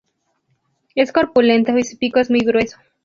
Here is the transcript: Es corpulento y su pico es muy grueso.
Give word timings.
Es 0.95 1.11
corpulento 1.11 1.77
y 1.77 1.83
su 1.83 1.95
pico 1.99 2.19
es 2.19 2.31
muy 2.31 2.39
grueso. 2.39 2.75